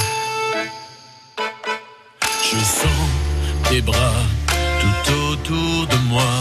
Tes 3.77 3.83
bras 3.83 4.23
tout 4.81 5.13
autour 5.31 5.87
de 5.87 5.99
moi 6.09 6.35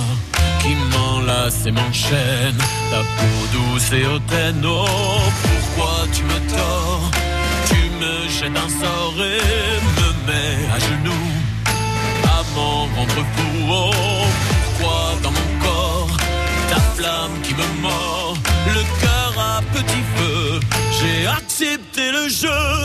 qui 0.62 0.74
m'enlacent 0.92 1.66
et 1.66 1.72
m'enchaînent. 1.72 2.64
Ta 2.92 3.02
peau 3.18 3.40
douce 3.56 3.92
et 4.00 4.06
hautaine, 4.06 4.64
oh 4.66 4.86
pourquoi 5.44 5.96
tu 6.14 6.24
me 6.24 6.40
tords? 6.54 7.12
Tu 7.70 7.82
me 8.02 8.14
jettes 8.36 8.60
un 8.66 8.72
sort 8.82 9.20
et 9.34 9.76
me 10.00 10.10
mets 10.28 10.60
à 10.76 10.80
genoux 10.88 11.32
à 12.36 12.40
m'en 12.56 12.82
rendre 12.96 13.24
fou. 13.34 13.54
Oh, 13.70 13.92
pourquoi 14.64 15.00
dans 15.24 15.34
mon 15.40 15.50
corps 15.66 16.18
ta 16.70 16.80
flamme 16.96 17.36
qui 17.44 17.54
me 17.54 17.68
mord, 17.82 18.38
le 18.78 18.84
cœur 19.02 19.34
à 19.38 19.62
petit 19.76 20.04
feu, 20.16 20.60
j'ai 20.98 21.28
accepté 21.28 22.12
le 22.12 22.30
jeu. 22.30 22.85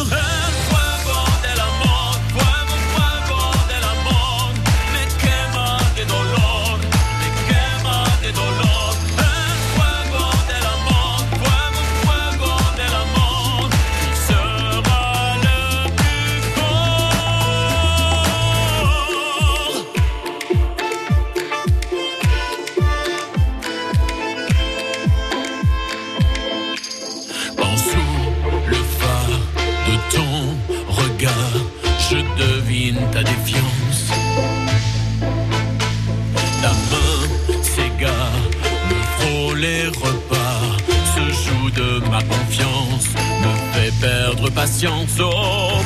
Sous 27.77 28.69
le 28.69 28.77
phare 28.99 29.41
de 29.87 29.95
ton 30.15 30.57
regard, 30.89 31.61
je 32.11 32.17
devine 32.43 33.01
ta 33.13 33.23
défiance. 33.23 34.11
Ta 36.63 36.73
main 36.91 37.63
s'égare, 37.63 38.43
me 38.89 39.01
frôle 39.17 39.59
les 39.59 39.87
repas, 39.87 40.63
se 41.15 41.25
joue 41.45 41.71
de 41.71 42.09
ma 42.11 42.23
confiance, 42.23 43.09
me 43.43 43.53
fait 43.73 43.95
perdre 44.01 44.51
patience. 44.51 45.19
Oh, 45.21 45.81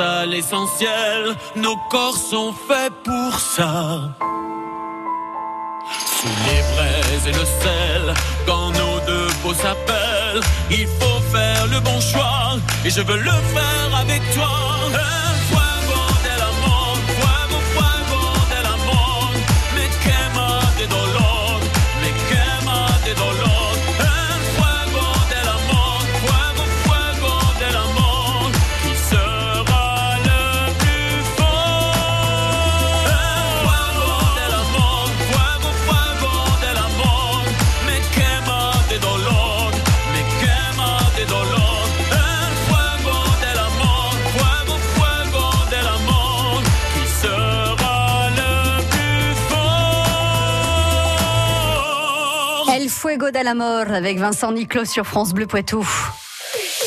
à 0.00 0.26
l'essentiel. 0.26 1.34
Nos 1.56 1.76
corps 1.90 2.16
sont 2.16 2.52
faits 2.52 2.92
pour 3.04 3.38
ça. 3.38 4.14
Sous 6.18 6.36
les 6.46 6.62
braises 6.74 7.26
et 7.26 7.32
le 7.32 7.46
sel, 7.62 8.14
quand 8.46 8.70
nos 8.72 8.98
deux 9.06 9.28
peaux 9.42 9.54
s'appellent, 9.54 10.42
il 10.70 10.86
faut 10.86 11.20
faire 11.32 11.66
le 11.66 11.80
bon 11.80 12.00
choix. 12.00 12.58
Et 12.84 12.90
je 12.90 13.00
veux 13.00 13.18
le 13.18 13.38
faire 13.54 14.00
avec 14.00 14.22
toi. 14.34 15.17
Mort 53.54 53.90
avec 53.92 54.18
Vincent 54.18 54.52
Niclot 54.52 54.84
sur 54.84 55.04
France 55.04 55.32
Bleu 55.34 55.46
Poitou. 55.46 55.84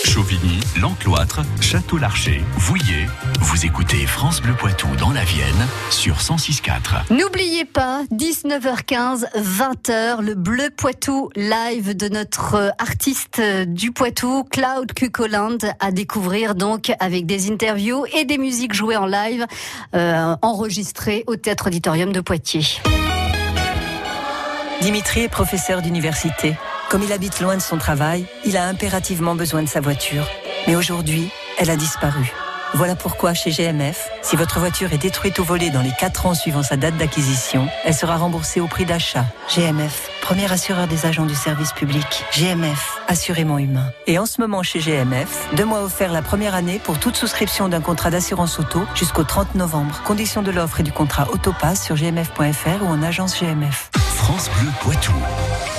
Chauvigny, 0.06 0.60
L'Encloître, 0.80 1.41
Château-Larcher, 1.60 2.41
Vouillé. 2.56 3.08
Vous 3.41 3.65
écoutez 3.65 4.08
France 4.08 4.41
Bleu 4.41 4.54
Poitou 4.54 4.88
dans 4.98 5.12
la 5.12 5.24
Vienne 5.24 5.67
sur 5.89 6.17
106.4. 6.17 7.13
N'oubliez 7.13 7.65
pas, 7.65 8.04
19h15, 8.13 9.26
20h, 9.36 10.22
le 10.22 10.36
Bleu 10.36 10.70
Poitou 10.76 11.30
live 11.36 11.96
de 11.96 12.08
notre 12.08 12.56
euh, 12.56 12.70
artiste 12.80 13.39
euh, 13.39 13.65
du 13.65 13.91
Poitou, 13.91 14.46
Cloud 14.46 14.94
Cucoland, 14.94 15.58
à 15.80 15.91
découvrir 15.91 16.56
donc 16.56 16.94
avec 17.00 17.26
des 17.26 17.52
interviews 17.52 18.06
et 18.13 18.24
des 18.24 18.38
musiques 18.38 18.74
jouées 18.74 18.98
en 18.98 19.06
live, 19.06 19.46
euh, 19.96 20.36
enregistrées 20.41 21.26
au 21.28 21.36
Théâtre 21.36 21.67
Auditorium 21.67 22.12
de 22.13 22.22
Poitiers. 22.22 22.82
Dimitri 24.82 25.22
est 25.22 25.30
professeur 25.30 25.84
d'université. 25.84 26.56
Comme 26.89 27.04
il 27.04 27.13
habite 27.13 27.39
loin 27.39 27.56
de 27.56 27.62
son 27.62 27.78
travail, 27.78 28.26
il 28.46 28.58
a 28.58 28.65
impérativement 28.65 29.36
besoin 29.36 29.62
de 29.62 29.70
sa 29.70 29.80
voiture. 29.80 30.28
Mais 30.65 30.76
aujourd'hui, 30.76 31.30
elle 31.60 31.70
a 31.70 31.76
disparu. 31.76 32.34
Voilà 32.74 32.96
pourquoi 32.96 33.36
chez 33.36 33.52
GMF, 33.52 34.10
si 34.24 34.36
votre 34.36 34.60
voiture 34.60 34.91
est 34.91 34.98
détruite 34.98 35.38
ou 35.38 35.44
volée 35.44 35.70
dans 35.70 35.82
les 35.82 35.91
4 36.00 36.26
ans 36.26 36.34
suivant 36.34 36.63
sa 36.63 36.78
date 36.78 36.98
d'acquisition, 36.98 37.67
elle 37.84 37.94
sera 37.94 38.17
remboursée 38.17 38.60
au 38.60 38.65
prix 38.67 38.86
d'achat. 38.86 39.26
GMF, 39.54 40.10
premier 40.22 40.52
assureur 40.52 40.88
des 40.88 41.06
agents 41.06 41.28
du 41.28 41.36
service 41.36 41.74
public. 41.74 42.24
GMF, 42.34 43.02
assurément 43.08 43.60
humain. 43.60 43.91
Et 44.08 44.17
en 44.17 44.26
ce 44.26 44.41
moment 44.41 44.63
chez 44.63 44.80
GMF, 44.80 45.48
deux 45.56 45.65
mois 45.65 45.84
offerts 45.84 46.12
la 46.12 46.24
première 46.24 46.56
année 46.56 46.82
pour 46.84 46.98
toute 46.98 47.17
souscription 47.17 47.70
d'un 47.70 47.82
contrat 47.82 48.10
d'assurance 48.10 48.58
auto 48.58 48.82
jusqu'au 48.96 49.26
30 49.26 49.54
novembre. 49.54 50.02
Conditions 50.06 50.41
de 50.41 50.50
l'offre 50.50 50.80
et 50.80 50.84
du 50.84 50.91
contrat 50.91 51.30
Autopass 51.32 51.84
sur 51.84 51.98
gmf.fr 51.98 52.84
ou 52.84 52.88
en 52.88 53.04
agence 53.04 53.39
GMF. 53.39 53.91
France 54.24 54.52
Bleu 54.52 54.72
Poitou. 54.82 55.71